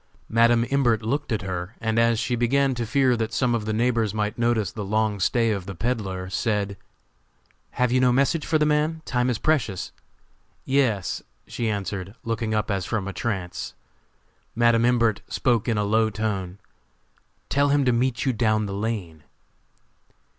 [0.29, 3.71] Madam Imbert looked at her, and as she began to fear that some of the
[3.71, 6.75] neighbors might notice the long stay of the peddler, said:
[7.73, 9.03] "Have you no message for the man?
[9.05, 9.91] Time is precious!"
[10.65, 13.75] "Yes," she answered, looking up as from a trance.
[14.55, 16.57] Madam Imbert spoke in a low tone:
[17.49, 19.23] "Tell him to meet you down the lane."